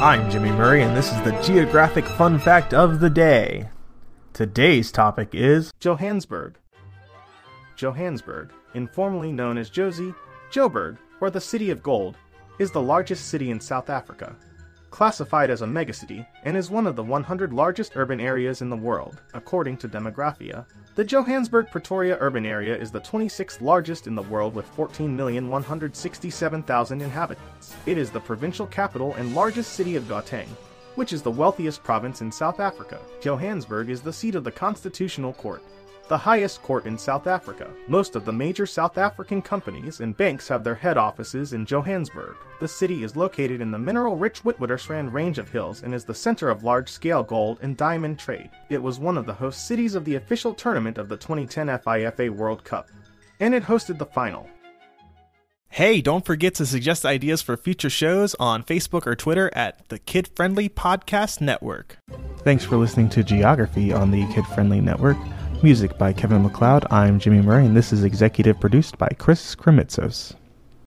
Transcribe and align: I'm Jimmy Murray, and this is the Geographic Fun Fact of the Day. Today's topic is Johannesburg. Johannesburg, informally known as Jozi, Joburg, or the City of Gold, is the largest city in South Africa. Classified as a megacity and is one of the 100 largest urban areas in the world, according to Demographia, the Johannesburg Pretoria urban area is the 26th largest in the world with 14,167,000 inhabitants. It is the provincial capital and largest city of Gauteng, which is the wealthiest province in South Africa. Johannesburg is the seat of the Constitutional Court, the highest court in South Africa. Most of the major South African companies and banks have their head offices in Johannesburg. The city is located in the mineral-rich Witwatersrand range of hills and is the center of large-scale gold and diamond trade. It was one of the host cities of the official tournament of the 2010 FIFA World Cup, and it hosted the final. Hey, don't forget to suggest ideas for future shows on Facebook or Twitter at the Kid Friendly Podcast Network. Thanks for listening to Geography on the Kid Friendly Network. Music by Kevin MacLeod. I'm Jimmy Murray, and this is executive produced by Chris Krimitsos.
I'm 0.00 0.30
Jimmy 0.30 0.50
Murray, 0.50 0.82
and 0.82 0.96
this 0.96 1.12
is 1.12 1.20
the 1.24 1.38
Geographic 1.42 2.06
Fun 2.06 2.38
Fact 2.38 2.72
of 2.72 3.00
the 3.00 3.10
Day. 3.10 3.68
Today's 4.32 4.90
topic 4.90 5.34
is 5.34 5.72
Johannesburg. 5.78 6.56
Johannesburg, 7.76 8.50
informally 8.72 9.30
known 9.30 9.58
as 9.58 9.68
Jozi, 9.68 10.14
Joburg, 10.50 10.96
or 11.20 11.28
the 11.28 11.38
City 11.38 11.68
of 11.68 11.82
Gold, 11.82 12.16
is 12.58 12.70
the 12.70 12.80
largest 12.80 13.28
city 13.28 13.50
in 13.50 13.60
South 13.60 13.90
Africa. 13.90 14.34
Classified 14.90 15.50
as 15.50 15.62
a 15.62 15.66
megacity 15.66 16.26
and 16.42 16.56
is 16.56 16.68
one 16.68 16.84
of 16.86 16.96
the 16.96 17.02
100 17.02 17.52
largest 17.52 17.96
urban 17.96 18.20
areas 18.20 18.60
in 18.60 18.68
the 18.68 18.76
world, 18.76 19.22
according 19.34 19.76
to 19.78 19.88
Demographia, 19.88 20.66
the 20.96 21.04
Johannesburg 21.04 21.70
Pretoria 21.70 22.18
urban 22.20 22.44
area 22.44 22.76
is 22.76 22.90
the 22.90 23.00
26th 23.00 23.60
largest 23.60 24.08
in 24.08 24.16
the 24.16 24.22
world 24.22 24.52
with 24.54 24.66
14,167,000 24.76 26.90
inhabitants. 26.90 27.76
It 27.86 27.98
is 27.98 28.10
the 28.10 28.18
provincial 28.18 28.66
capital 28.66 29.14
and 29.14 29.32
largest 29.34 29.74
city 29.74 29.94
of 29.94 30.02
Gauteng, 30.04 30.48
which 30.96 31.12
is 31.12 31.22
the 31.22 31.30
wealthiest 31.30 31.84
province 31.84 32.20
in 32.20 32.32
South 32.32 32.58
Africa. 32.58 32.98
Johannesburg 33.20 33.90
is 33.90 34.00
the 34.00 34.12
seat 34.12 34.34
of 34.34 34.42
the 34.42 34.50
Constitutional 34.50 35.34
Court, 35.34 35.62
the 36.10 36.18
highest 36.18 36.60
court 36.60 36.86
in 36.86 36.98
South 36.98 37.28
Africa. 37.28 37.70
Most 37.86 38.16
of 38.16 38.24
the 38.24 38.32
major 38.32 38.66
South 38.66 38.98
African 38.98 39.40
companies 39.40 40.00
and 40.00 40.16
banks 40.16 40.48
have 40.48 40.64
their 40.64 40.74
head 40.74 40.98
offices 40.98 41.52
in 41.52 41.64
Johannesburg. 41.64 42.34
The 42.58 42.66
city 42.66 43.04
is 43.04 43.14
located 43.14 43.60
in 43.60 43.70
the 43.70 43.78
mineral-rich 43.78 44.42
Witwatersrand 44.42 45.12
range 45.12 45.38
of 45.38 45.48
hills 45.48 45.84
and 45.84 45.94
is 45.94 46.04
the 46.04 46.12
center 46.12 46.50
of 46.50 46.64
large-scale 46.64 47.22
gold 47.22 47.60
and 47.62 47.76
diamond 47.76 48.18
trade. 48.18 48.50
It 48.70 48.82
was 48.82 48.98
one 48.98 49.16
of 49.16 49.24
the 49.24 49.32
host 49.32 49.68
cities 49.68 49.94
of 49.94 50.04
the 50.04 50.16
official 50.16 50.52
tournament 50.52 50.98
of 50.98 51.08
the 51.08 51.16
2010 51.16 51.68
FIFA 51.68 52.30
World 52.30 52.64
Cup, 52.64 52.88
and 53.38 53.54
it 53.54 53.62
hosted 53.62 53.98
the 53.98 54.06
final. 54.06 54.48
Hey, 55.68 56.00
don't 56.00 56.26
forget 56.26 56.56
to 56.56 56.66
suggest 56.66 57.06
ideas 57.06 57.40
for 57.40 57.56
future 57.56 57.88
shows 57.88 58.34
on 58.40 58.64
Facebook 58.64 59.06
or 59.06 59.14
Twitter 59.14 59.48
at 59.54 59.88
the 59.90 60.00
Kid 60.00 60.28
Friendly 60.34 60.68
Podcast 60.68 61.40
Network. 61.40 61.98
Thanks 62.38 62.64
for 62.64 62.76
listening 62.76 63.10
to 63.10 63.22
Geography 63.22 63.92
on 63.92 64.10
the 64.10 64.26
Kid 64.34 64.44
Friendly 64.48 64.80
Network. 64.80 65.16
Music 65.62 65.98
by 65.98 66.10
Kevin 66.10 66.42
MacLeod. 66.42 66.86
I'm 66.90 67.18
Jimmy 67.18 67.42
Murray, 67.42 67.66
and 67.66 67.76
this 67.76 67.92
is 67.92 68.02
executive 68.02 68.58
produced 68.58 68.96
by 68.96 69.10
Chris 69.18 69.54
Krimitsos. 69.54 70.34